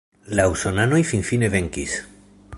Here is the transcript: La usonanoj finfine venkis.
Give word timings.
La 0.39 0.45
usonanoj 0.53 1.03
finfine 1.11 1.53
venkis. 1.59 1.99